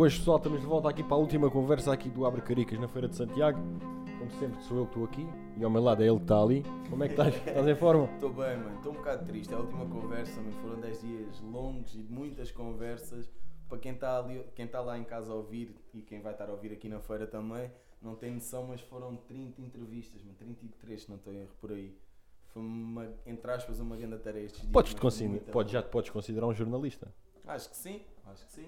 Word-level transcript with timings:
Boas 0.00 0.16
pessoal, 0.16 0.38
estamos 0.38 0.62
de 0.62 0.66
volta 0.66 0.88
aqui 0.88 1.02
para 1.02 1.12
a 1.12 1.18
última 1.18 1.50
conversa 1.50 1.92
aqui 1.92 2.08
do 2.08 2.24
Abre 2.24 2.40
Caricas 2.40 2.80
na 2.80 2.88
Feira 2.88 3.06
de 3.06 3.14
Santiago. 3.14 3.60
Como 4.18 4.30
sempre 4.38 4.62
sou 4.62 4.78
eu 4.78 4.86
que 4.86 4.92
estou 4.92 5.04
aqui 5.04 5.26
e 5.58 5.62
ao 5.62 5.68
meu 5.68 5.82
lado 5.82 6.02
é 6.02 6.06
ele 6.06 6.16
que 6.16 6.22
está 6.22 6.42
ali. 6.42 6.64
Como 6.88 7.04
é 7.04 7.06
que 7.06 7.12
estás? 7.12 7.36
Estás 7.36 7.68
em 7.68 7.76
forma? 7.76 8.08
Estou 8.16 8.32
bem, 8.32 8.56
mano. 8.56 8.76
Estou 8.76 8.92
um 8.92 8.94
bocado 8.94 9.26
triste. 9.26 9.52
É 9.52 9.56
a 9.58 9.60
última 9.60 9.84
conversa, 9.84 10.40
mano. 10.40 10.56
Foram 10.62 10.80
10 10.80 11.00
dias 11.02 11.40
longos 11.42 11.94
e 11.94 11.98
muitas 11.98 12.50
conversas. 12.50 13.30
Para 13.68 13.76
quem 13.76 13.92
está 13.92 14.18
ali, 14.18 14.42
quem 14.54 14.64
está 14.64 14.80
lá 14.80 14.96
em 14.96 15.04
casa 15.04 15.32
a 15.32 15.34
ouvir 15.34 15.76
e 15.92 16.00
quem 16.00 16.22
vai 16.22 16.32
estar 16.32 16.48
a 16.48 16.52
ouvir 16.52 16.72
aqui 16.72 16.88
na 16.88 17.00
feira 17.00 17.26
também, 17.26 17.70
não 18.00 18.14
tem 18.14 18.32
noção, 18.32 18.68
mas 18.68 18.80
foram 18.80 19.14
30 19.16 19.60
entrevistas, 19.60 20.22
mano. 20.22 20.34
33, 20.38 21.02
se 21.02 21.10
não 21.10 21.18
estou 21.18 21.30
em 21.30 21.40
erro 21.40 21.54
por 21.60 21.72
aí. 21.72 21.94
Foi 22.54 22.62
uma, 22.62 23.06
entre 23.26 23.50
aspas, 23.50 23.78
uma 23.78 23.98
grande 23.98 24.16
tarefa 24.16 24.46
estes 24.46 24.62
dias. 24.62 24.72
Podes, 24.72 24.94
-te 24.94 25.00
considerar, 25.02 25.52
podes, 25.52 25.72
já 25.72 25.82
te 25.82 25.90
podes 25.90 26.08
considerar 26.08 26.46
um 26.46 26.54
jornalista. 26.54 27.12
Acho 27.46 27.68
que 27.68 27.76
sim, 27.76 28.00
acho 28.24 28.46
que 28.46 28.52
sim. 28.52 28.66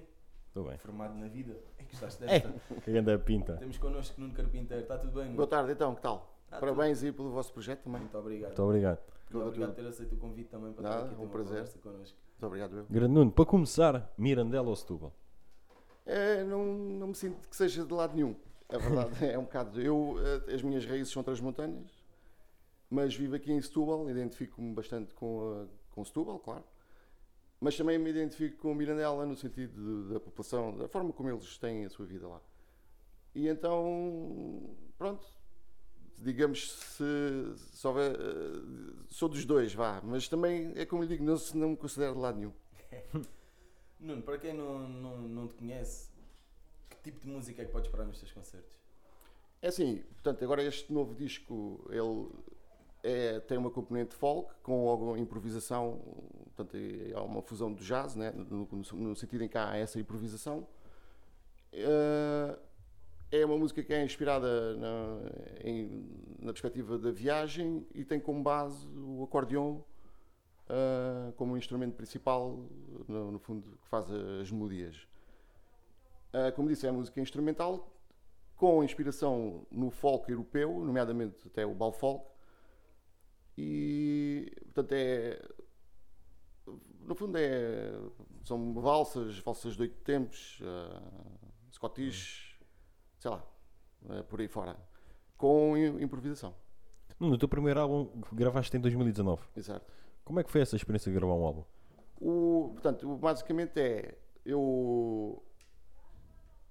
Estou 0.52 0.64
bem. 0.64 0.76
Formado 0.76 1.14
na 1.14 1.28
vida. 1.28 1.56
É 1.78 1.82
que 1.82 1.92
gostaste 1.92 2.22
É, 2.24 2.40
desta? 2.40 2.52
que 2.82 2.92
grande 2.92 3.16
pinta. 3.24 3.56
Temos 3.56 3.78
connosco 3.78 4.20
Nuno 4.20 4.34
Carpinteiro. 4.34 4.82
Está 4.82 4.98
tudo 4.98 5.12
bem, 5.14 5.24
Nuno? 5.24 5.36
Boa 5.36 5.46
tarde, 5.48 5.72
então, 5.72 5.94
que 5.94 6.02
tal? 6.02 6.36
Tá 6.50 6.58
Parabéns 6.60 7.02
aí 7.02 7.10
pelo 7.10 7.30
vosso 7.30 7.50
projeto 7.54 7.84
também. 7.84 8.00
Muito 8.02 8.18
obrigado. 8.18 8.48
Muito 8.50 8.62
obrigado. 8.62 8.98
Tudo, 9.30 9.46
obrigado 9.46 9.68
por 9.70 9.74
tudo. 9.76 9.84
ter 9.84 9.88
aceito 9.88 10.14
o 10.14 10.18
convite 10.18 10.50
também 10.50 10.72
para 10.74 10.82
Nada, 10.82 10.94
estar 10.96 11.06
aqui 11.06 11.14
ter 11.14 11.20
um 11.22 11.24
uma 11.24 11.30
prazer. 11.32 11.52
conversa 11.56 11.78
connosco. 11.78 12.18
Muito 12.32 12.46
obrigado, 12.46 12.76
eu. 12.76 12.84
Grande 12.90 13.14
Nuno, 13.14 13.32
para 13.32 13.46
começar, 13.46 14.12
Mirandela 14.18 14.68
ou 14.68 14.76
Setúbal? 14.76 15.14
É, 16.04 16.44
não, 16.44 16.66
não 16.66 17.06
me 17.06 17.14
sinto 17.14 17.48
que 17.48 17.56
seja 17.56 17.82
de 17.86 17.94
lado 17.94 18.14
nenhum. 18.14 18.36
É 18.68 18.76
verdade, 18.78 19.24
é 19.24 19.38
um 19.38 19.44
bocado. 19.44 19.80
Eu, 19.80 20.16
eh, 20.48 20.54
as 20.54 20.60
minhas 20.62 20.84
raízes 20.84 21.10
são 21.10 21.22
transmontanhas, 21.22 21.90
mas 22.90 23.14
vivo 23.14 23.34
aqui 23.36 23.50
em 23.52 23.60
Setúbal, 23.62 24.10
identifico-me 24.10 24.74
bastante 24.74 25.14
com, 25.14 25.62
a, 25.62 25.94
com 25.94 26.04
Setúbal, 26.04 26.38
claro. 26.40 26.64
Mas 27.62 27.76
também 27.76 27.96
me 27.96 28.10
identifico 28.10 28.56
com 28.58 28.74
Mirandela 28.74 29.24
no 29.24 29.36
sentido 29.36 29.72
de- 30.08 30.14
da 30.14 30.18
população, 30.18 30.76
da 30.76 30.88
forma 30.88 31.12
como 31.12 31.30
eles 31.30 31.56
têm 31.58 31.84
a 31.84 31.88
sua 31.88 32.04
vida 32.04 32.26
lá. 32.26 32.40
E 33.36 33.46
então, 33.46 34.74
pronto, 34.98 35.24
digamos 36.18 36.72
se, 36.72 37.04
se 37.56 37.86
houver. 37.86 38.16
eh, 38.16 39.02
Sou 39.08 39.28
dos 39.28 39.44
dois, 39.44 39.72
vá, 39.72 40.00
mas 40.02 40.26
também 40.28 40.72
é 40.74 40.84
como 40.84 41.02
lhe 41.02 41.08
digo, 41.08 41.22
não, 41.22 41.36
se- 41.36 41.56
não 41.56 41.70
me 41.70 41.76
considero 41.76 42.14
de 42.14 42.20
lado 42.20 42.36
nenhum. 42.38 42.52
Nuno, 44.00 44.22
para 44.22 44.38
quem 44.38 44.52
não, 44.52 44.80
não, 44.88 45.18
não 45.22 45.46
te 45.46 45.54
conhece, 45.54 46.10
que 46.90 46.96
tipo 46.96 47.20
de 47.20 47.28
música 47.28 47.62
é 47.62 47.64
que 47.64 47.70
podes 47.70 47.86
esperar 47.86 48.04
nos 48.06 48.18
teus 48.18 48.32
concertos? 48.32 48.76
É 49.62 49.68
assim, 49.68 49.98
portanto, 50.14 50.42
agora 50.42 50.64
este 50.64 50.92
novo 50.92 51.14
disco 51.14 51.86
ele 51.90 52.28
é- 53.02 53.40
tem 53.40 53.58
uma 53.58 53.70
componente 53.70 54.14
folk 54.14 54.52
com 54.62 54.88
alguma 54.88 55.18
improvisação, 55.18 56.00
portanto, 56.54 56.76
é 56.76 57.18
uma 57.20 57.42
fusão 57.42 57.72
do 57.72 57.82
jazz, 57.82 58.14
né? 58.16 58.32
no, 58.32 58.68
no- 58.92 59.16
sentido 59.16 59.42
em 59.44 59.48
que 59.48 59.58
há 59.58 59.76
essa 59.76 59.98
improvisação. 60.00 60.66
Eh, 61.72 62.58
É 63.34 63.46
uma 63.46 63.56
música 63.56 63.82
que 63.82 63.94
é 63.94 64.04
inspirada 64.04 64.76
na, 64.76 65.20
em- 65.64 66.04
na 66.38 66.52
perspectiva 66.52 66.98
da 66.98 67.10
viagem 67.10 67.86
e 67.94 68.04
tem 68.04 68.20
como 68.20 68.42
base 68.42 68.86
o 68.88 69.22
acordeão 69.24 69.82
eh, 70.68 71.32
como 71.36 71.56
instrumento 71.56 71.94
principal, 71.96 72.58
no, 73.08 73.32
no 73.32 73.38
fundo, 73.38 73.70
que 73.82 73.88
faz 73.88 74.06
as 74.10 74.50
melodias. 74.50 75.08
Eh, 76.34 76.50
como 76.52 76.68
disse, 76.68 76.86
é 76.86 76.90
música 76.92 77.20
instrumental, 77.22 77.90
com 78.56 78.84
inspiração 78.84 79.66
no 79.70 79.90
folk 79.90 80.30
europeu, 80.30 80.84
nomeadamente 80.84 81.46
até 81.46 81.64
o 81.66 81.74
balfolk. 81.74 82.26
E, 83.62 84.52
portanto, 84.64 84.92
é. 84.92 85.40
No 87.00 87.14
fundo, 87.14 87.36
é. 87.38 87.92
São 88.44 88.74
valsas, 88.74 89.38
valsas 89.38 89.74
de 89.76 89.82
oito 89.82 90.00
tempos, 90.02 90.60
uh, 90.60 91.72
scottish, 91.72 92.58
sei 93.20 93.30
lá, 93.30 93.44
eh, 94.10 94.22
por 94.24 94.40
aí 94.40 94.48
fora. 94.48 94.76
Com 95.36 95.76
improvisação, 95.76 96.54
Nuno, 97.20 97.34
o 97.34 97.38
teu 97.38 97.48
primeiro 97.48 97.78
álbum 97.80 98.08
gravaste 98.32 98.76
em 98.76 98.80
2019. 98.80 99.42
exato. 99.56 99.86
Como 100.24 100.40
é 100.40 100.44
que 100.44 100.50
foi 100.50 100.60
essa 100.60 100.74
experiência 100.74 101.10
de 101.12 101.16
gravar 101.16 101.34
um 101.34 101.44
álbum? 101.44 101.64
O, 102.20 102.70
portanto, 102.72 103.16
basicamente 103.16 103.78
é. 103.80 104.18
Eu 104.44 105.40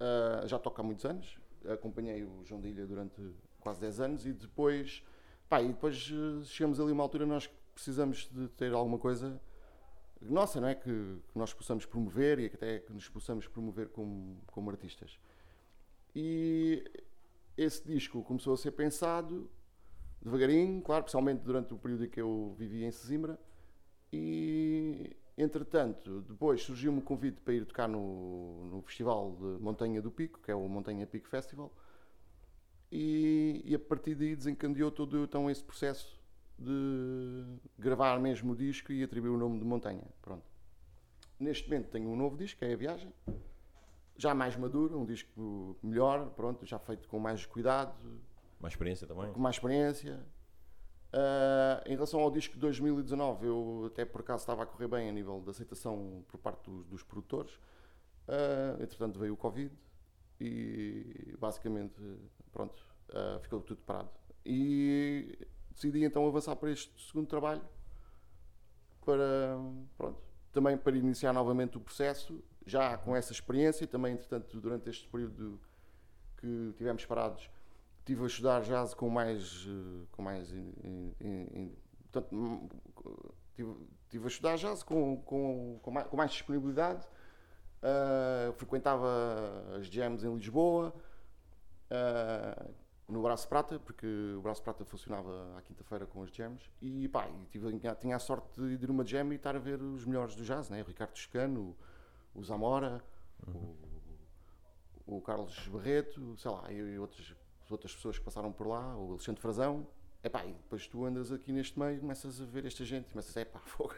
ah, 0.01 0.47
já 0.47 0.57
toco 0.57 0.81
há 0.81 0.83
muitos 0.83 1.05
anos, 1.05 1.37
acompanhei 1.71 2.23
o 2.23 2.43
João 2.43 2.59
de 2.59 2.69
Ilha 2.69 2.87
durante 2.87 3.21
quase 3.59 3.79
10 3.79 3.99
anos 3.99 4.25
e 4.25 4.33
depois. 4.33 5.03
Pá, 5.51 5.61
e 5.61 5.67
depois 5.67 6.09
eh, 6.09 6.45
chegamos 6.45 6.79
ali 6.79 6.91
a 6.91 6.93
uma 6.93 7.03
altura 7.03 7.25
nós 7.25 7.45
precisamos 7.73 8.29
de 8.31 8.47
ter 8.47 8.71
alguma 8.71 8.97
coisa 8.97 9.37
nossa, 10.21 10.61
não 10.61 10.69
é? 10.69 10.75
Que, 10.75 10.89
que 10.89 11.37
nós 11.37 11.53
possamos 11.53 11.85
promover 11.85 12.39
e 12.39 12.45
até 12.45 12.79
que 12.79 12.93
nos 12.93 13.09
possamos 13.09 13.49
promover 13.49 13.89
como, 13.89 14.41
como 14.47 14.69
artistas. 14.69 15.19
E 16.15 16.89
esse 17.57 17.85
disco 17.85 18.23
começou 18.23 18.53
a 18.53 18.57
ser 18.57 18.71
pensado 18.71 19.51
devagarinho, 20.21 20.81
claro, 20.81 21.03
principalmente 21.03 21.41
durante 21.41 21.73
o 21.73 21.77
período 21.77 22.05
em 22.05 22.09
que 22.09 22.21
eu 22.21 22.55
vivia 22.57 22.87
em 22.87 22.91
Sesimbra. 22.91 23.37
E 24.13 25.17
entretanto, 25.37 26.21
depois 26.21 26.61
surgiu-me 26.61 26.99
o 26.99 27.01
convite 27.01 27.41
para 27.41 27.53
ir 27.53 27.65
tocar 27.65 27.89
no, 27.89 28.67
no 28.67 28.81
Festival 28.83 29.35
de 29.35 29.61
Montanha 29.61 30.01
do 30.01 30.11
Pico, 30.11 30.39
que 30.39 30.49
é 30.49 30.55
o 30.55 30.65
Montanha 30.69 31.05
Pico 31.05 31.27
Festival. 31.27 31.73
E, 32.91 33.61
e 33.63 33.73
a 33.75 33.79
partir 33.79 34.15
daí 34.15 34.35
desencadeou 34.35 34.91
todo 34.91 35.23
então 35.23 35.49
esse 35.49 35.63
processo 35.63 36.19
de 36.59 37.45
gravar 37.79 38.19
mesmo 38.19 38.51
o 38.51 38.55
disco 38.55 38.91
e 38.91 39.03
atribuir 39.03 39.29
o 39.29 39.37
nome 39.37 39.57
de 39.59 39.65
Montanha. 39.65 40.03
Pronto. 40.21 40.43
Neste 41.39 41.69
momento 41.69 41.89
tenho 41.89 42.09
um 42.09 42.15
novo 42.15 42.37
disco, 42.37 42.59
que 42.59 42.65
é 42.65 42.73
A 42.73 42.77
Viagem. 42.77 43.11
Já 44.17 44.35
mais 44.35 44.55
maduro, 44.55 44.99
um 44.99 45.05
disco 45.05 45.75
melhor, 45.81 46.29
pronto, 46.31 46.65
já 46.65 46.77
feito 46.77 47.07
com 47.07 47.17
mais 47.17 47.45
cuidado, 47.45 47.95
Uma 48.59 48.69
experiência 48.69 49.07
também? 49.07 49.31
com 49.31 49.39
mais 49.39 49.55
experiência. 49.55 50.23
Ah, 51.13 51.81
em 51.87 51.93
relação 51.95 52.19
ao 52.19 52.29
disco 52.29 52.53
de 52.53 52.59
2019, 52.59 53.47
eu 53.47 53.83
até 53.87 54.05
por 54.05 54.21
acaso 54.21 54.41
estava 54.43 54.63
a 54.63 54.65
correr 54.65 54.87
bem 54.87 55.09
a 55.09 55.11
nível 55.11 55.41
de 55.41 55.49
aceitação 55.49 56.23
por 56.27 56.37
parte 56.37 56.69
dos, 56.69 56.85
dos 56.85 57.03
produtores. 57.03 57.57
Ah, 58.27 58.77
entretanto 58.79 59.17
veio 59.19 59.33
o 59.33 59.37
Covid 59.37 59.73
e 60.43 61.35
basicamente 61.39 62.01
pronto, 62.51 62.85
ah, 63.13 63.39
ficou 63.41 63.61
tudo 63.61 63.81
parado. 63.81 64.09
E 64.45 65.37
decidi 65.71 66.03
então 66.03 66.25
avançar 66.27 66.55
para 66.55 66.71
este 66.71 66.91
segundo 67.07 67.27
trabalho 67.27 67.61
para 69.05 69.57
pronto, 69.97 70.21
também 70.51 70.77
para 70.77 70.95
iniciar 70.97 71.33
novamente 71.33 71.77
o 71.77 71.81
processo, 71.81 72.43
já 72.65 72.97
com 72.97 73.15
essa 73.15 73.31
experiência, 73.31 73.87
também 73.87 74.13
entretanto 74.13 74.59
durante 74.59 74.89
este 74.89 75.07
período 75.07 75.59
que 76.37 76.73
tivemos 76.77 77.05
parados 77.05 77.49
estive 77.99 78.23
a 78.23 78.27
estudar 78.27 78.61
jazz 78.63 78.93
com 78.95 79.09
mais 79.09 79.65
eh, 79.67 80.05
com 80.11 80.21
mais 80.23 80.51
in- 80.51 80.73
in- 80.83 81.47
in- 81.53 81.75
portanto, 82.11 82.35
hum, 82.35 82.67
tive, 83.55 83.75
tive 84.09 84.23
a 84.25 84.27
estudar 84.27 84.57
jazz 84.57 84.81
com, 84.83 85.17
com, 85.21 85.79
com, 85.83 85.91
mais, 85.91 86.07
com 86.07 86.17
mais 86.17 86.31
disponibilidade 86.31 87.07
Ah, 87.81 88.53
frequentava 88.57 89.07
as 89.75 89.87
jams 89.87 90.23
em 90.23 90.33
Lisboa 90.35 90.93
ah, 91.89 92.67
no 93.07 93.21
Braço 93.23 93.47
Prata 93.47 93.79
porque 93.79 94.07
o 94.37 94.41
Braço 94.41 94.61
Prata 94.61 94.85
funcionava 94.85 95.57
à 95.57 95.61
quinta-feira 95.61 96.05
com 96.05 96.21
as 96.21 96.29
jams 96.29 96.69
e 96.81 97.07
pá, 97.07 97.27
e 97.27 97.45
tive, 97.47 97.79
tinha 97.99 98.15
a 98.15 98.19
sorte 98.19 98.61
de 98.61 98.83
ir 98.83 98.89
a 98.89 98.91
uma 98.91 99.03
jam 99.05 99.31
e 99.31 99.35
estar 99.35 99.55
a 99.55 99.59
ver 99.59 99.81
os 99.81 100.05
melhores 100.05 100.35
do 100.35 100.43
jazz 100.43 100.69
né? 100.69 100.81
o 100.81 100.85
Ricardo 100.85 101.11
Toscano, 101.11 101.75
o, 102.35 102.39
o 102.39 102.43
Zamora 102.43 103.03
o, 103.47 103.75
o 105.07 105.21
Carlos 105.21 105.67
Barreto, 105.67 106.37
sei 106.37 106.51
lá, 106.51 106.71
e, 106.71 106.75
e 106.75 106.99
outras, 106.99 107.35
outras 107.69 107.95
pessoas 107.95 108.17
que 108.17 108.23
passaram 108.23 108.51
por 108.51 108.67
lá, 108.67 108.95
o 108.95 109.11
Alexandre 109.11 109.41
Frazão. 109.41 109.87
Epá, 110.23 110.45
e 110.45 110.53
depois 110.53 110.87
tu 110.87 111.03
andas 111.03 111.31
aqui 111.31 111.51
neste 111.51 111.79
meio 111.79 111.97
e 111.97 111.99
começas 111.99 112.39
a 112.39 112.45
ver 112.45 112.65
esta 112.67 112.85
gente 112.85 113.09
começas 113.11 113.35
a 113.35 113.41
epá, 113.41 113.59
fogo. 113.65 113.95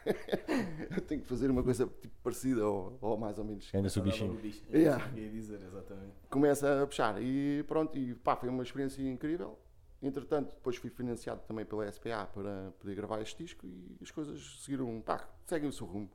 eu 0.89 1.01
tenho 1.01 1.21
que 1.21 1.27
fazer 1.27 1.51
uma 1.51 1.61
coisa 1.61 1.85
tipo 1.85 2.13
parecida 2.23 2.65
ou, 2.65 2.97
ou 3.01 3.17
mais 3.17 3.37
ou 3.37 3.43
menos. 3.43 3.69
Ainda 3.73 3.89
sou 3.89 4.01
bichinho. 4.01 4.33
bicho. 4.35 4.63
Yeah. 4.71 5.05
Ia 5.17 5.29
dizer, 5.29 5.61
exatamente. 5.61 6.13
Começa 6.29 6.81
a 6.81 6.87
puxar 6.87 7.21
e 7.21 7.63
pronto, 7.67 7.97
e 7.97 8.15
pá, 8.15 8.37
foi 8.37 8.47
uma 8.47 8.63
experiência 8.63 9.01
incrível. 9.01 9.59
Entretanto, 10.01 10.53
depois 10.55 10.77
fui 10.77 10.89
financiado 10.89 11.41
também 11.47 11.65
pela 11.65 11.89
SPA 11.91 12.25
para 12.33 12.71
poder 12.79 12.95
gravar 12.95 13.21
este 13.21 13.43
disco 13.43 13.65
e 13.65 13.97
as 14.01 14.09
coisas 14.11 14.61
seguiram, 14.63 15.01
pá, 15.01 15.29
seguem 15.45 15.67
o 15.67 15.73
seu 15.73 15.85
rumo. 15.87 16.09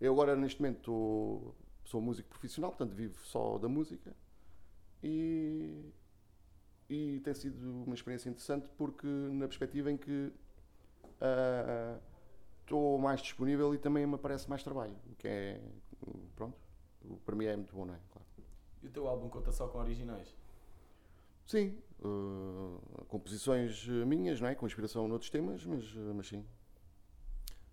Eu 0.00 0.12
agora 0.12 0.36
neste 0.36 0.60
momento 0.60 0.78
estou- 0.78 1.56
sou 1.84 2.00
músico 2.00 2.28
profissional, 2.28 2.70
portanto 2.70 2.94
vivo 2.94 3.18
só 3.24 3.58
da 3.58 3.68
música 3.68 4.14
e, 5.02 5.84
e 6.88 7.20
tem 7.20 7.34
sido 7.34 7.84
uma 7.84 7.94
experiência 7.94 8.28
interessante 8.28 8.68
porque 8.76 9.06
na 9.06 9.46
perspectiva 9.46 9.90
em 9.90 9.96
que 9.96 10.32
ah, 11.20 11.98
estou 12.60 12.98
mais 12.98 13.20
disponível 13.20 13.74
e 13.74 13.78
também 13.78 14.06
me 14.06 14.14
aparece 14.14 14.48
mais 14.48 14.62
trabalho, 14.62 14.94
o 15.10 15.14
que 15.14 15.28
é, 15.28 15.60
pronto, 16.34 16.58
para 17.24 17.34
mim 17.34 17.44
é 17.44 17.56
muito 17.56 17.74
bom, 17.74 17.84
não 17.84 17.94
é? 17.94 17.98
Claro. 18.10 18.26
E 18.82 18.86
o 18.86 18.90
teu 18.90 19.06
álbum 19.08 19.28
conta 19.28 19.52
só 19.52 19.68
com 19.68 19.78
originais? 19.78 20.34
Sim, 21.46 21.78
eh, 22.00 23.04
composições 23.08 23.86
eh, 23.88 24.04
minhas, 24.04 24.40
não 24.40 24.48
é? 24.48 24.54
Com 24.54 24.66
inspiração 24.66 25.06
noutros 25.06 25.30
temas, 25.30 25.64
mas, 25.64 25.94
mas 25.94 26.26
sim. 26.26 26.44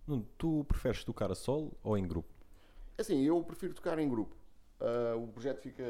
Nuno, 0.05 0.27
tu 0.37 0.63
preferes 0.65 1.03
tocar 1.03 1.31
a 1.31 1.35
solo 1.35 1.71
ou 1.83 1.97
em 1.97 2.07
grupo? 2.07 2.29
Assim, 2.97 3.23
eu 3.23 3.41
prefiro 3.43 3.73
tocar 3.73 3.97
em 3.97 4.07
grupo. 4.07 4.35
Uh, 4.79 5.23
o 5.23 5.27
projeto 5.27 5.61
fica. 5.61 5.83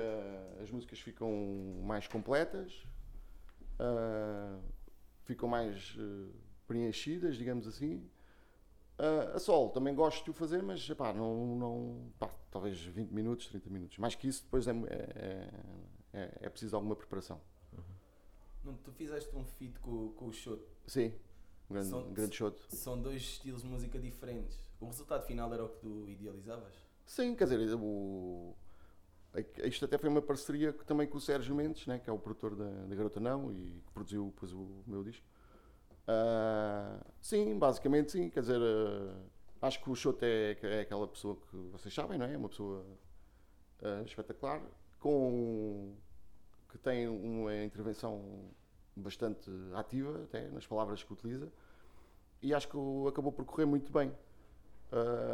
As 0.62 0.70
músicas 0.70 1.00
ficam 1.00 1.32
mais 1.84 2.08
completas, 2.08 2.86
uh, 3.80 4.62
ficam 5.24 5.48
mais 5.50 5.96
uh, 5.96 6.30
preenchidas, 6.68 7.36
digamos 7.36 7.68
assim. 7.68 8.10
Uh, 9.00 9.36
a 9.36 9.40
sol 9.40 9.70
também 9.72 9.94
gosto 9.96 10.24
de 10.24 10.30
o 10.30 10.34
fazer, 10.34 10.62
mas 10.62 10.88
epá, 10.90 11.12
não, 11.14 11.56
não 11.56 12.12
pá, 12.20 12.30
talvez 12.52 12.80
20 12.80 13.10
minutos, 13.12 13.48
30 13.48 13.70
minutos. 13.70 13.98
Mais 13.98 14.16
que 14.16 14.28
isso, 14.28 14.44
depois 14.44 14.68
é, 14.68 14.72
é, 14.72 15.50
é, 16.14 16.38
é 16.42 16.50
preciso 16.50 16.76
alguma 16.76 16.96
preparação. 16.96 17.42
Não, 18.64 18.76
tu 18.76 18.92
fizeste 18.94 19.36
um 19.36 19.44
feat 19.44 19.78
com, 19.80 20.14
com 20.14 20.28
o 20.28 20.32
Shot. 20.32 20.64
Sim, 20.88 21.14
um 21.70 21.74
grande, 21.74 21.90
São- 21.90 22.14
grande. 22.14 22.56
São 22.70 23.02
dois 23.02 23.22
estilos 23.22 23.62
de 23.62 23.68
música 23.68 24.00
diferentes. 24.00 24.58
O 24.80 24.86
resultado 24.86 25.26
final 25.26 25.54
era 25.54 25.66
o 25.66 25.70
que 25.70 25.80
tu 25.80 26.08
idealizavas? 26.08 26.74
Sim, 27.06 27.36
quer 27.36 27.46
dizer, 27.46 27.76
o, 27.76 27.80
isto 29.64 29.86
até 29.86 29.98
foi 29.98 30.10
uma 30.10 30.22
parceria 30.22 30.72
também 30.72 31.08
com 31.08 31.18
o 31.18 31.22
Sérgio 31.22 31.56
Mendes, 31.56 31.88
né, 31.88 32.00
que 32.00 32.10
é 32.10 32.14
o 32.14 32.20
produtor 32.20 32.56
da, 32.56 32.70
da 32.70 32.96
Garota 32.96 33.20
Não 33.20 33.52
e 33.52 33.82
que 33.86 33.92
produziu 33.92 34.26
depois 34.28 34.54
o 34.54 34.84
meu 34.86 35.04
disco. 35.04 35.26
Ah, 36.08 37.00
sim, 37.22 37.58
basicamente 37.58 38.12
sim, 38.12 38.30
quer 38.30 38.42
dizer, 38.42 38.62
ah, 38.62 39.68
acho 39.68 39.82
que 39.82 39.90
o 39.90 39.96
Choto 39.96 40.24
é, 40.24 40.58
é 40.62 40.82
aquela 40.82 41.08
pessoa 41.08 41.36
que 41.36 41.56
vocês 41.72 41.94
sabem, 41.94 42.18
não 42.18 42.26
é? 42.26 42.34
É 42.34 42.38
uma 42.38 42.50
pessoa 42.50 42.86
ah, 43.82 44.04
espetacular, 44.06 44.62
com, 45.00 45.96
que 46.70 46.78
tem 46.78 47.08
uma 47.08 47.56
intervenção 47.64 48.52
bastante 48.96 49.50
ativa, 49.74 50.24
até 50.26 50.50
nas 50.50 50.68
palavras 50.68 51.04
que 51.04 51.12
utiliza, 51.12 51.52
e 52.42 52.54
acho 52.54 52.68
que 52.68 52.78
acabou 53.08 53.32
por 53.32 53.46
correr 53.46 53.66
muito 53.66 53.92
bem. 53.92 54.14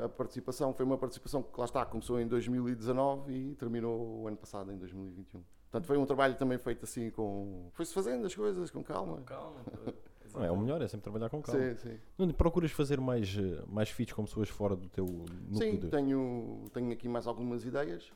A 0.03 0.09
participação 0.09 0.73
foi 0.73 0.85
uma 0.85 0.97
participação 0.97 1.43
que 1.43 1.59
lá 1.59 1.65
está, 1.65 1.85
começou 1.85 2.19
em 2.19 2.27
2019 2.27 3.33
e 3.33 3.55
terminou 3.55 4.21
o 4.21 4.27
ano 4.27 4.37
passado, 4.37 4.71
em 4.71 4.77
2021. 4.77 5.43
Portanto, 5.69 5.85
foi 5.85 5.97
um 5.97 6.05
trabalho 6.05 6.35
também 6.35 6.57
feito 6.57 6.85
assim 6.85 7.09
com. 7.11 7.69
Foi-se 7.73 7.93
fazendo 7.93 8.25
as 8.25 8.33
coisas 8.33 8.71
com 8.71 8.83
calma. 8.83 9.21
Calma. 9.21 9.59
Não, 10.33 10.43
é 10.43 10.51
o 10.51 10.57
melhor, 10.57 10.81
é 10.81 10.87
sempre 10.87 11.03
trabalhar 11.03 11.29
com 11.29 11.41
calma. 11.41 11.75
Sim, 11.75 11.75
sim. 11.75 11.99
Não, 12.17 12.29
procuras 12.29 12.71
fazer 12.71 13.01
mais, 13.01 13.35
mais 13.67 13.89
feats 13.89 14.13
com 14.13 14.25
pessoas 14.25 14.47
fora 14.47 14.75
do 14.75 14.87
teu 14.87 15.05
núcleo 15.05 15.71
Sim, 15.71 15.77
de... 15.77 15.87
tenho, 15.87 16.65
tenho 16.71 16.91
aqui 16.91 17.09
mais 17.09 17.25
algumas 17.25 17.65
ideias. 17.65 18.11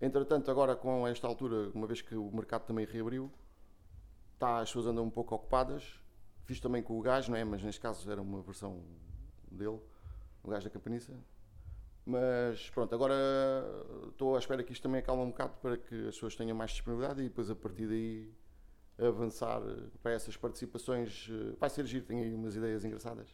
Entretanto, 0.00 0.50
agora 0.50 0.76
com 0.76 1.06
esta 1.06 1.26
altura, 1.26 1.70
uma 1.74 1.86
vez 1.86 2.02
que 2.02 2.14
o 2.14 2.30
mercado 2.30 2.66
também 2.66 2.86
reabriu, 2.86 3.30
tá, 4.38 4.58
as 4.58 4.68
pessoas 4.68 4.86
andam 4.86 5.04
um 5.04 5.10
pouco 5.10 5.34
ocupadas. 5.34 6.00
Fiz 6.44 6.60
também 6.60 6.82
com 6.82 6.98
o 6.98 7.02
gajo, 7.02 7.32
não 7.32 7.38
é? 7.38 7.44
Mas 7.44 7.62
neste 7.62 7.80
caso 7.80 8.08
era 8.10 8.22
uma 8.22 8.40
versão 8.42 8.80
dele, 9.50 9.80
o 10.42 10.50
gajo 10.50 10.64
da 10.64 10.70
Campaniça. 10.70 11.12
Mas 12.04 12.70
pronto, 12.70 12.94
agora 12.94 13.14
estou 14.08 14.36
à 14.36 14.38
espera 14.38 14.62
que 14.62 14.72
isto 14.72 14.82
também 14.82 15.00
acalme 15.00 15.22
um 15.22 15.30
bocado 15.30 15.54
para 15.60 15.76
que 15.76 15.94
as 16.08 16.14
pessoas 16.14 16.36
tenham 16.36 16.56
mais 16.56 16.70
disponibilidade 16.70 17.20
e 17.20 17.24
depois 17.24 17.50
a 17.50 17.54
partir 17.56 17.86
daí 17.88 18.32
avançar 18.98 19.60
para 20.02 20.12
essas 20.12 20.36
participações. 20.36 21.28
eh, 21.30 21.56
Vai 21.58 21.68
ser 21.68 21.84
giro, 21.84 22.04
tenho 22.06 22.22
aí 22.22 22.32
umas 22.32 22.54
ideias 22.56 22.84
engraçadas. 22.84 23.28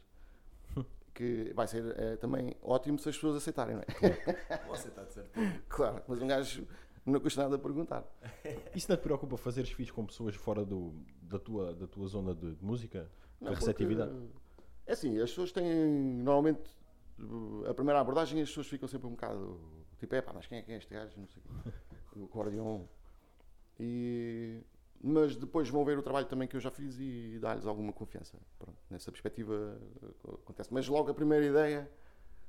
Que 1.14 1.52
vai 1.54 1.66
ser 1.68 1.84
eh, 1.98 2.16
também 2.16 2.56
ótimo 2.62 2.98
se 2.98 3.06
as 3.10 3.14
pessoas 3.14 3.36
aceitarem, 3.36 3.74
não 3.76 3.82
é? 3.82 3.86
Você 4.68 4.88
está 4.88 5.02
de 5.04 5.12
certeza. 5.12 5.62
Claro, 5.68 6.02
mas 6.08 6.22
um 6.22 6.26
gajo 6.26 6.66
não 7.04 7.20
custa 7.20 7.42
nada 7.42 7.56
a 7.56 7.58
perguntar. 7.58 8.02
Isso 8.74 8.90
não 8.90 8.96
te 8.96 9.02
preocupa 9.02 9.36
fazeres 9.36 9.70
feats 9.70 9.90
com 9.90 10.06
pessoas 10.06 10.34
fora 10.34 10.64
do, 10.64 10.94
da, 11.20 11.38
tua, 11.38 11.74
da 11.74 11.86
tua 11.86 12.06
zona 12.08 12.34
de, 12.34 12.54
de 12.54 12.64
música? 12.64 13.10
Não, 13.38 13.52
receptividade? 13.52 14.10
porque, 14.10 14.32
É 14.86 14.92
assim, 14.94 15.18
as 15.20 15.28
pessoas 15.28 15.52
têm 15.52 15.66
normalmente 15.66 16.62
a 17.68 17.74
primeira 17.74 18.00
abordagem 18.00 18.40
as 18.40 18.48
pessoas 18.48 18.66
ficam 18.66 18.88
sempre 18.88 19.06
um 19.06 19.12
bocado 19.12 19.60
tipo, 19.98 20.14
é 20.14 20.20
pá, 20.20 20.32
mas 20.32 20.46
quem 20.46 20.58
é, 20.58 20.62
quem 20.62 20.74
é 20.74 20.78
este 20.78 20.92
gajo? 20.92 21.12
Não 21.16 21.28
sei 21.28 21.42
o 22.16 22.24
acordeon. 22.24 22.84
E, 23.78 24.60
mas 25.02 25.36
depois 25.36 25.68
vão 25.68 25.84
ver 25.84 25.98
o 25.98 26.02
trabalho 26.02 26.26
também 26.26 26.46
que 26.46 26.56
eu 26.56 26.60
já 26.60 26.70
fiz 26.70 26.96
e 26.98 27.38
dar-lhes 27.40 27.66
alguma 27.66 27.92
confiança. 27.92 28.38
Pronto, 28.58 28.78
nessa 28.90 29.10
perspectiva 29.10 29.52
uh, 30.24 30.34
acontece. 30.34 30.72
Mas 30.72 30.86
logo 30.88 31.10
a 31.10 31.14
primeira 31.14 31.44
ideia, 31.44 31.90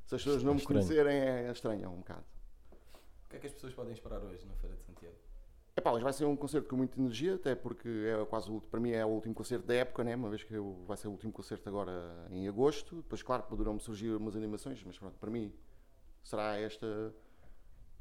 se 0.05 0.15
as 0.15 0.23
pessoas 0.23 0.43
não 0.43 0.55
me 0.55 0.61
conhecerem, 0.61 1.15
é 1.15 1.51
estranho 1.51 1.89
um 1.89 1.97
bocado. 1.97 2.25
O 3.25 3.29
que 3.29 3.37
é 3.37 3.39
que 3.39 3.47
as 3.47 3.53
pessoas 3.53 3.73
podem 3.73 3.93
esperar 3.93 4.21
hoje 4.21 4.45
na 4.45 4.53
Feira 4.55 4.75
de 4.75 4.83
Santiago? 4.83 5.15
Epá, 5.75 5.91
hoje 5.91 6.03
vai 6.03 6.13
ser 6.13 6.25
um 6.25 6.35
concerto 6.35 6.69
com 6.69 6.75
muita 6.77 6.99
energia, 6.99 7.33
até 7.35 7.55
porque 7.55 7.89
é 7.89 8.23
quase 8.25 8.51
o, 8.51 8.61
para 8.61 8.79
mim 8.79 8.91
é 8.91 9.03
o 9.03 9.09
último 9.09 9.33
concerto 9.33 9.65
da 9.65 9.73
época, 9.73 10.03
né? 10.03 10.15
uma 10.15 10.29
vez 10.29 10.43
que 10.43 10.53
eu- 10.53 10.83
vai 10.85 10.95
ser 10.95 11.07
o 11.07 11.11
último 11.11 11.31
concerto 11.33 11.67
agora 11.67 12.27
em 12.29 12.47
agosto. 12.47 12.97
Depois, 12.97 13.23
claro, 13.23 13.43
poderão 13.43 13.79
surgir 13.79 14.11
umas 14.15 14.35
animações, 14.35 14.83
mas 14.83 14.97
pronto, 14.99 15.17
para 15.17 15.31
mim 15.31 15.51
será 16.23 16.57
esta. 16.57 16.85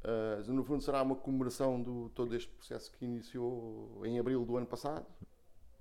ah, 0.03 0.43
no 0.47 0.63
fundo, 0.63 0.83
será 0.83 1.01
uma 1.01 1.15
comemoração 1.15 1.81
de 1.81 2.09
todo 2.13 2.35
este 2.35 2.49
processo 2.51 2.91
que 2.91 3.05
iniciou 3.05 4.01
em 4.05 4.19
abril 4.19 4.45
do 4.45 4.55
ano 4.57 4.67
passado 4.67 5.05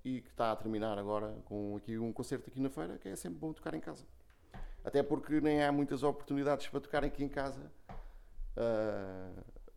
e 0.05 0.21
que 0.23 0.29
está 0.31 0.53
a 0.53 0.57
terminar 0.57 0.99
agora 0.99 1.37
com 1.45 1.77
aqui 1.77 1.99
um 1.99 2.13
concerto 2.13 2.49
aqui 2.49 2.61
na 2.61 2.71
feira, 2.71 2.99
que 2.99 3.09
é 3.09 3.17
sempre 3.17 3.39
bom 3.39 3.53
tocar 3.53 3.75
em 3.75 3.81
casa. 3.81 4.05
Até 4.85 5.03
porque 5.03 5.41
nem 5.41 5.63
há 5.63 5.71
muitas 5.73 6.03
oportunidades 6.03 6.67
para 6.69 6.81
tocar 6.81 7.05
aqui 7.05 7.23
em 7.25 7.29
casa. 7.29 7.71
Ah, 8.57 9.33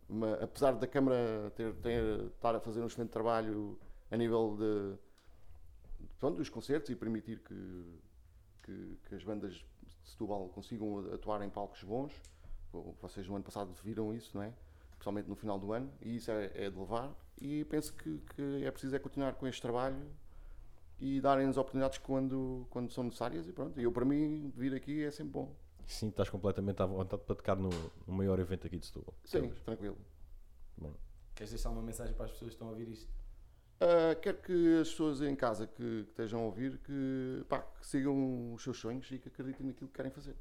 ma- 0.08 0.34
apesar 0.34 0.72
da 0.72 0.86
Câmara 0.86 1.52
ter, 1.54 1.74
ter- 1.76 2.26
estar 2.34 2.54
a 2.54 2.60
fazer 2.60 2.80
um 2.80 2.86
excelente 2.86 3.10
trabalho 3.10 3.78
a 4.10 4.16
nível 4.16 4.56
de, 4.58 4.96
pronto, 6.18 6.36
dos 6.38 6.48
concertos 6.48 6.90
e 6.90 6.96
permitir 6.96 7.40
que, 7.40 7.84
que, 8.62 8.98
que 9.08 9.14
as 9.14 9.24
bandas 9.24 9.54
de 9.54 9.64
Setúbal 10.04 10.48
consigam 10.50 11.12
atuar 11.12 11.42
em 11.42 11.50
palcos 11.50 11.82
bons. 11.82 12.12
Vocês 13.00 13.26
no 13.26 13.34
ano 13.34 13.44
passado 13.44 13.72
viram 13.82 14.14
isso, 14.14 14.36
não 14.36 14.42
é? 14.42 14.52
Principalmente 14.92 15.28
no 15.28 15.34
final 15.36 15.58
do 15.58 15.72
ano, 15.72 15.90
e 16.00 16.16
isso 16.16 16.30
é, 16.30 16.50
é 16.54 16.70
de 16.70 16.78
levar. 16.78 17.14
E 17.40 17.64
penso 17.64 17.92
que, 17.94 18.18
que 18.34 18.64
é 18.64 18.70
preciso 18.70 18.94
é 18.96 18.98
continuar 18.98 19.34
com 19.34 19.46
este 19.46 19.60
trabalho 19.60 19.96
e 20.98 21.20
darem-nos 21.20 21.56
oportunidades 21.58 21.98
quando, 21.98 22.66
quando 22.70 22.90
são 22.92 23.04
necessárias. 23.04 23.46
E 23.46 23.52
pronto, 23.52 23.78
eu 23.80 23.92
para 23.92 24.04
mim, 24.04 24.52
vir 24.56 24.74
aqui 24.74 25.04
é 25.04 25.10
sempre 25.10 25.32
bom. 25.32 25.54
Sim, 25.86 26.08
estás 26.08 26.28
completamente 26.28 26.82
à 26.82 26.86
vontade 26.86 27.22
para 27.22 27.34
tocar 27.34 27.56
no, 27.56 27.70
no 28.06 28.12
maior 28.12 28.38
evento 28.38 28.66
aqui 28.66 28.78
de 28.78 28.86
Setúbal. 28.86 29.14
Sim, 29.24 29.48
tranquilo. 29.64 29.96
Bom, 30.76 30.94
Queres 31.34 31.50
deixar 31.50 31.70
uma 31.70 31.82
mensagem 31.82 32.14
para 32.14 32.26
as 32.26 32.32
pessoas 32.32 32.50
que 32.50 32.54
estão 32.54 32.68
a 32.68 32.70
ouvir 32.70 32.88
isto? 32.88 33.08
Uh, 33.76 34.18
quero 34.22 34.38
que 34.38 34.80
as 34.80 34.88
pessoas 34.88 35.20
em 35.20 35.36
casa 35.36 35.66
que, 35.66 36.04
que 36.04 36.10
estejam 36.10 36.40
a 36.40 36.44
ouvir 36.44 36.78
que, 36.78 37.44
pá, 37.46 37.60
que 37.60 37.86
sigam 37.86 38.54
os 38.54 38.62
seus 38.62 38.78
sonhos 38.78 39.10
e 39.10 39.18
que 39.18 39.28
acreditem 39.28 39.66
naquilo 39.66 39.88
que 39.88 39.94
querem 39.94 40.10
fazer. 40.10 40.34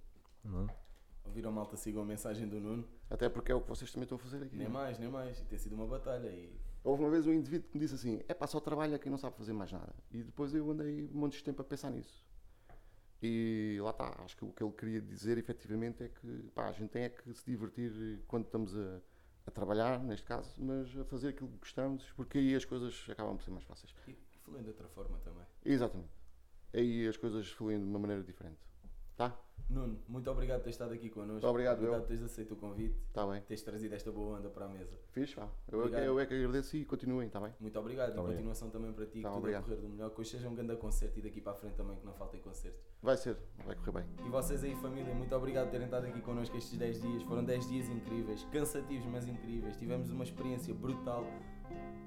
é? 0.45 0.74
Ouviram 1.25 1.51
malta, 1.51 1.75
sigam 1.75 2.01
a 2.01 2.06
mensagem 2.06 2.48
do 2.48 2.62
Nuno. 2.62 2.88
Até 3.09 3.27
porque 3.27 3.51
é 3.51 3.56
o 3.56 3.62
que 3.62 3.68
vocês 3.68 3.91
também 3.91 4.03
estão 4.03 4.15
a 4.18 4.19
fazer 4.19 4.41
aqui. 4.41 4.56
Nem 4.56 4.69
mais, 4.69 4.98
nem 4.98 5.09
mais. 5.09 5.39
E 5.41 5.45
tem 5.45 5.59
sido 5.59 5.75
uma 5.75 5.86
batalha. 5.86 6.30
E 6.30 6.57
Houve 6.83 7.01
uma 7.03 7.09
vez 7.09 7.25
um 7.25 7.33
indivíduo 7.33 7.68
que 7.68 7.77
me 7.77 7.83
disse 7.83 7.95
assim: 7.95 8.22
é 8.27 8.34
pá, 8.34 8.48
só 8.48 8.60
trabalha 8.60 8.98
quem 9.00 9.10
não 9.12 9.17
sabe 9.17 9.36
fazer 9.36 9.51
mais 9.53 9.72
nada. 9.72 9.93
E 10.12 10.24
depois 10.24 10.53
eu 10.53 10.69
andei 10.72 11.10
um 11.13 11.17
monte 11.17 11.38
de 11.38 11.43
tempo 11.43 11.62
a 11.62 11.65
pensar 11.65 11.89
nisso. 11.89 12.24
E 13.25 13.82
lá 13.82 13.89
está, 13.89 14.15
acho 14.24 14.38
que 14.38 14.46
o 14.46 14.51
que 14.51 14.63
ele 14.63 14.72
queria 14.74 15.01
dizer 15.01 15.38
efetivamente 15.38 16.03
é 16.03 16.10
que 16.10 16.51
pá, 16.53 16.67
a 16.67 16.72
gente 16.72 16.89
tem 16.89 17.03
é 17.03 17.10
que 17.10 17.34
se 17.34 17.44
divertir 17.46 18.22
quando 18.27 18.46
estamos 18.46 18.77
a, 18.77 19.01
a 19.48 19.51
trabalhar, 19.51 20.03
neste 20.03 20.25
caso, 20.25 20.53
mas 20.60 20.96
a 20.96 21.03
fazer 21.05 21.29
aquilo 21.29 21.50
que 21.50 21.58
gostamos, 21.58 22.12
porque 22.12 22.38
aí 22.38 22.55
as 22.55 22.65
coisas 22.65 23.05
acabam 23.10 23.36
por 23.36 23.44
ser 23.44 23.51
mais 23.51 23.63
fáceis. 23.63 23.96
E 24.08 24.15
falando 24.44 24.63
de 24.63 24.70
outra 24.70 24.88
forma 24.89 25.17
também. 25.20 25.46
Exatamente. 25.63 26.12
Aí 26.72 27.08
as 27.08 27.17
coisas 27.17 27.50
fluem 27.50 27.79
de 27.79 27.86
uma 27.86 27.98
maneira 27.98 28.24
diferente. 28.24 28.60
Tá? 29.15 29.38
Nuno, 29.67 29.98
muito 30.07 30.29
obrigado 30.29 30.60
por 30.60 30.65
ter 30.65 30.69
estado 30.69 30.93
aqui 30.93 31.10
connosco. 31.10 31.31
Muito 31.34 31.48
obrigado, 31.48 31.77
Obrigado 31.77 31.95
eu. 31.95 32.01
por 32.03 32.07
teres 32.07 32.22
aceito 32.22 32.53
o 32.53 32.55
convite, 32.55 32.95
Tá 33.12 33.25
bem. 33.25 33.41
teres 33.41 33.63
trazido 33.63 33.95
esta 33.95 34.12
boa 34.12 34.38
onda 34.38 34.48
para 34.48 34.65
a 34.65 34.67
mesa. 34.67 34.95
Fiz, 35.10 35.34
vá. 35.34 35.50
Eu, 35.72 35.88
é 35.95 36.07
eu 36.07 36.19
é 36.19 36.25
que 36.27 36.36
agradeço 36.36 36.77
e 36.77 36.86
continuem, 36.86 37.27
tá 37.29 37.39
bem? 37.39 37.51
Muito 37.60 37.79
obrigado 37.79 38.13
Tá 38.13 38.22
e 38.22 38.25
continuação 38.25 38.69
também 38.69 38.93
para 38.93 39.07
ti, 39.07 39.22
Tá, 39.24 39.29
que 39.29 39.34
tudo 39.34 39.38
obrigado. 39.39 39.62
a 39.63 39.65
correr 39.65 39.77
do 39.81 39.89
melhor, 39.89 40.12
que 40.12 40.22
hoje 40.22 40.29
seja 40.29 40.48
um 40.48 40.53
grande 40.53 40.75
concerto 40.75 41.17
e 41.17 41.22
daqui 41.24 41.41
para 41.41 41.53
a 41.53 41.55
frente 41.55 41.74
também 41.74 41.98
que 41.98 42.05
não 42.05 42.13
faltem 42.13 42.39
concertos. 42.41 42.79
Vai 43.01 43.17
ser, 43.17 43.38
vai 43.65 43.75
correr 43.75 43.91
bem. 43.91 44.05
E 44.27 44.29
vocês 44.29 44.63
aí, 44.63 44.75
família, 44.75 45.15
muito 45.15 45.36
obrigado 45.36 45.65
por 45.65 45.72
terem 45.72 45.86
estado 45.86 46.05
aqui 46.05 46.22
connosco 46.22 46.55
estes 46.57 46.77
10 46.77 47.01
dias. 47.01 47.24
Foram 47.24 47.43
10 47.43 47.67
dias 47.67 47.89
incríveis, 47.89 48.43
cansativos, 48.51 49.07
mas 49.07 49.27
incríveis. 49.27 49.75
Tivemos 49.77 50.12
uma 50.12 50.24
experiência 50.24 50.75
brutal. 50.75 51.25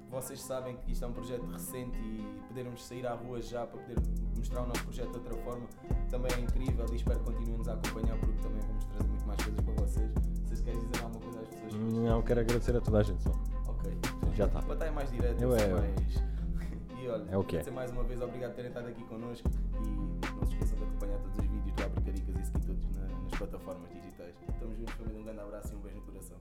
Vocês 0.09 0.41
sabem 0.41 0.77
que 0.77 0.93
isto 0.93 1.03
é 1.03 1.07
um 1.07 1.13
projeto 1.13 1.45
recente 1.45 1.97
e 1.99 2.47
podermos 2.47 2.83
sair 2.85 3.05
à 3.05 3.13
rua 3.13 3.41
já 3.41 3.67
para 3.67 3.79
poder 3.81 3.99
mostrar 4.39 4.61
o 4.63 4.67
nosso 4.67 4.83
projeto 4.83 5.09
de 5.11 5.17
outra 5.17 5.35
forma 5.37 5.65
também 6.09 6.31
é 6.33 6.39
incrível 6.39 6.85
e 6.91 6.95
espero 6.95 7.19
que 7.19 7.25
continuem-nos 7.25 7.67
a 7.67 7.73
acompanhar 7.73 8.17
porque 8.17 8.41
também 8.41 8.61
vamos 8.61 8.85
trazer 8.85 9.07
muito 9.09 9.27
mais 9.27 9.43
coisas 9.43 9.61
para 9.61 9.73
vocês. 9.75 10.11
Vocês 10.45 10.61
querem 10.61 10.79
dizer 10.79 11.03
alguma 11.03 11.21
coisa 11.21 11.39
às 11.41 11.47
pessoas? 11.49 11.73
Não, 11.93 12.21
quero 12.23 12.39
agradecer 12.41 12.75
a 12.75 12.81
toda 12.81 12.97
a 12.99 13.03
gente 13.03 13.23
só. 13.23 13.31
Ok. 13.67 13.91
Já 14.35 14.45
está. 14.45 14.61
Para 14.61 14.73
estar 14.73 14.85
é 14.87 14.91
mais 14.91 15.11
direto, 15.11 15.41
Eu 15.41 15.51
ser 15.57 15.61
é- 15.69 15.73
mais... 15.73 16.29
E 16.99 17.07
olha, 17.07 17.25
É 17.31 17.37
o 17.37 17.43
que 17.43 17.55
é. 17.55 17.59
agradecer 17.59 17.71
mais 17.71 17.91
uma 17.91 18.03
vez, 18.03 18.21
obrigado 18.21 18.49
por 18.51 18.55
terem 18.57 18.69
estado 18.71 18.87
aqui 18.89 19.03
connosco 19.05 19.49
e 19.49 20.29
não 20.31 20.45
se 20.45 20.53
esqueçam 20.53 20.77
de 20.77 20.83
acompanhar 20.83 21.17
todos 21.19 21.37
os 21.37 21.45
vídeos 21.45 21.75
do 21.75 21.83
Abre 21.83 22.01
Caricas 22.01 22.35
e 22.39 22.45
seguir 22.45 22.65
todos 22.65 22.85
na- 22.95 23.07
nas 23.07 23.31
plataformas 23.37 23.89
digitais. 23.93 24.35
Estamos 24.49 24.77
juntos, 24.77 24.93
família, 24.95 25.19
um 25.21 25.23
grande 25.23 25.39
abraço 25.39 25.73
e 25.73 25.75
um 25.77 25.79
beijo 25.79 25.97
no 25.97 26.03
coração. 26.03 26.37